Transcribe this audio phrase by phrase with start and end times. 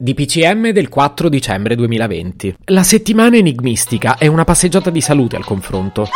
[0.00, 2.58] DPCM del 4 dicembre 2020.
[2.66, 6.08] La settimana enigmistica è una passeggiata di salute al confronto.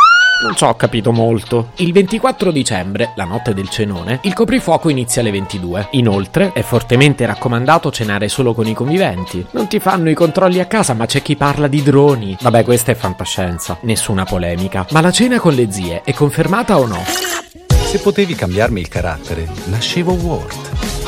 [0.45, 1.73] Non ci ho capito molto.
[1.79, 5.89] Il 24 dicembre, la notte del cenone, il coprifuoco inizia alle 22.
[5.93, 9.45] Inoltre, è fortemente raccomandato cenare solo con i conviventi.
[9.51, 12.37] Non ti fanno i controlli a casa, ma c'è chi parla di droni.
[12.41, 13.79] Vabbè, questa è fantascienza.
[13.81, 14.87] Nessuna polemica.
[14.93, 17.03] Ma la cena con le zie è confermata o no?
[17.67, 21.02] Se potevi cambiarmi il carattere, nascevo Ward.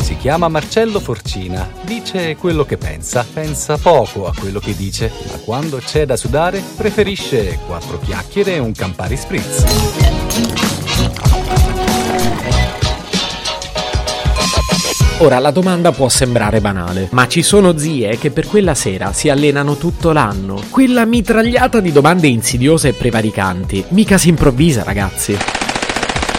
[0.00, 5.38] Si chiama Marcello Forcina, dice quello che pensa, pensa poco a quello che dice, ma
[5.38, 9.64] quando c'è da sudare preferisce quattro chiacchiere e un Campari Spritz.
[15.18, 19.28] Ora la domanda può sembrare banale, ma ci sono zie che per quella sera si
[19.28, 20.60] allenano tutto l'anno.
[20.68, 25.38] Quella mitragliata di domande insidiose e prevaricanti mica si improvvisa, ragazzi.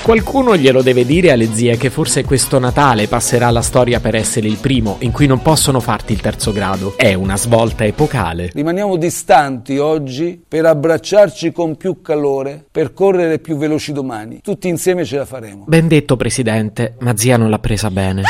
[0.03, 4.48] Qualcuno glielo deve dire alle zie che forse questo Natale passerà alla storia per essere
[4.48, 6.98] il primo in cui non possono farti il terzo grado.
[6.98, 8.49] È una svolta epocale.
[8.53, 14.41] Rimaniamo distanti oggi per abbracciarci con più calore, per correre più veloci domani.
[14.43, 15.63] Tutti insieme ce la faremo.
[15.68, 18.23] Ben detto, presidente, ma zia non l'ha presa bene.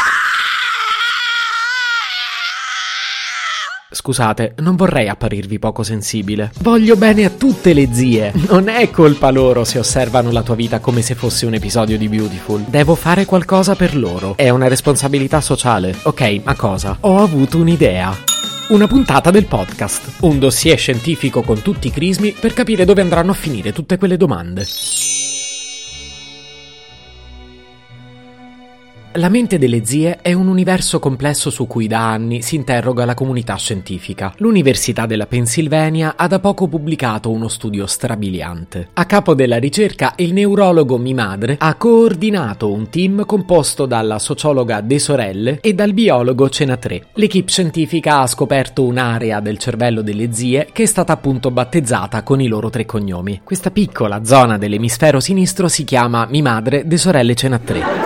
[3.94, 6.52] Scusate, non vorrei apparirvi poco sensibile.
[6.61, 8.33] Voglio bene a tutte le zie.
[8.49, 12.09] Non è colpa loro se osservano la tua vita come se fosse un episodio di
[12.09, 12.64] Beautiful.
[12.67, 14.36] Devo fare qualcosa per loro.
[14.36, 15.95] È una responsabilità sociale.
[16.03, 16.97] Ok, ma cosa?
[17.02, 18.17] Ho avuto un'idea.
[18.69, 20.21] Una puntata del podcast.
[20.21, 24.17] Un dossier scientifico con tutti i crismi per capire dove andranno a finire tutte quelle
[24.17, 24.66] domande.
[29.17, 33.14] La mente delle zie è un universo complesso su cui da anni si interroga la
[33.14, 34.33] comunità scientifica.
[34.38, 38.89] L'Università della Pennsylvania ha da poco pubblicato uno studio strabiliante.
[38.94, 44.81] A capo della ricerca il neurologo Mi Madre ha coordinato un team composto dalla sociologa
[44.81, 47.05] De Sorelle e dal biologo Cenatré.
[47.14, 52.42] L'equipe scientifica ha scoperto un'area del cervello delle zie che è stata appunto battezzata con
[52.42, 53.42] i loro tre cognomi.
[53.44, 58.02] Questa piccola zona dell'emisfero sinistro si chiama Mi Madre De Sorelle Cenatré.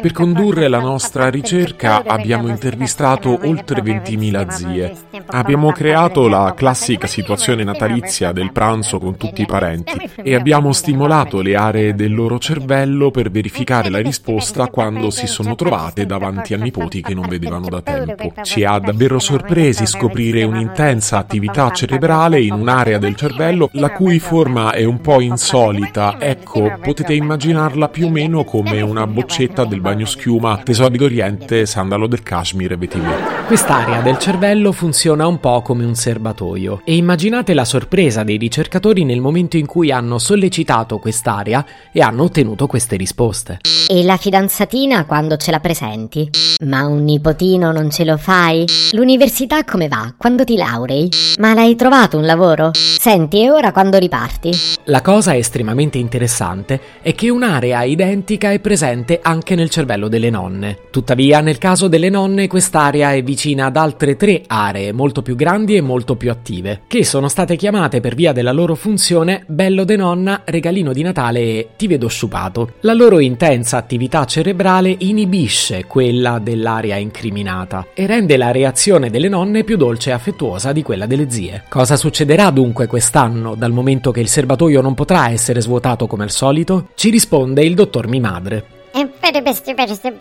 [0.00, 4.96] Per condurre la nostra ricerca abbiamo intervistato oltre 20.000 zie.
[5.26, 11.42] Abbiamo creato la classica situazione natalizia del pranzo con tutti i parenti e abbiamo stimolato
[11.42, 16.58] le aree del loro cervello per verificare la risposta quando si sono trovate davanti a
[16.58, 18.32] nipoti che non vedevano da tempo.
[18.42, 24.72] Ci ha davvero sorpresi scoprire un'intensa attività cerebrale in un'area del cervello la cui forma
[24.72, 26.16] è un po' insolita.
[26.18, 32.06] Ecco, potete immaginarla più o meno come una boccetta del bagno schiuma tesori d'Oriente, sandalo
[32.06, 33.44] del Kashmir e vetiver.
[33.46, 39.04] Quest'area del cervello funziona un po' come un serbatoio e immaginate la sorpresa dei ricercatori
[39.04, 43.58] nel momento in cui hanno sollecitato quest'area e hanno ottenuto queste risposte.
[43.86, 46.30] E la fidanzatina quando ce la presenti?
[46.64, 48.64] Ma un nipotino non ce lo fai?
[48.92, 50.14] L'università come va?
[50.16, 51.10] Quando ti laurei?
[51.38, 52.70] Ma l'hai trovato un lavoro?
[52.72, 54.50] Senti, e ora quando riparti?
[54.84, 60.78] La cosa estremamente interessante è che un'area identica è presente anche nel cervello delle nonne.
[60.90, 65.76] Tuttavia, nel caso delle nonne, quest'area è vicina ad altre tre aree molto più grandi
[65.76, 69.96] e molto più attive, che sono state chiamate per via della loro funzione bello de
[69.96, 72.74] nonna, regalino di Natale e ti vedo sciupato.
[72.80, 79.64] La loro intensa attività cerebrale inibisce quella dell'area incriminata e rende la reazione delle nonne
[79.64, 81.64] più dolce e affettuosa di quella delle zie.
[81.68, 86.30] Cosa succederà dunque quest'anno, dal momento che il serbatoio non potrà essere svuotato come al
[86.30, 86.88] solito?
[86.94, 88.66] Ci risponde il dottor Mi Madre.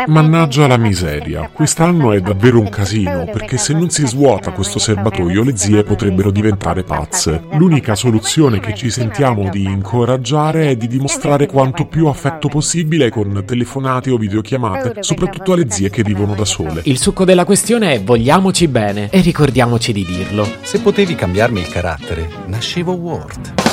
[0.08, 5.44] Mannaggia la miseria, quest'anno è davvero un casino perché se non si svuota questo serbatoio
[5.44, 7.44] le zie potrebbero diventare pazze.
[7.52, 13.44] L'unica soluzione che ci sentiamo di incoraggiare è di dimostrare quanto più affetto possibile con
[13.46, 16.81] telefonate o videochiamate, soprattutto alle zie che vivono da sole.
[16.86, 20.47] Il succo della questione è vogliamoci bene e ricordiamoci di dirlo.
[20.62, 23.72] Se potevi cambiarmi il carattere, nascevo Ward.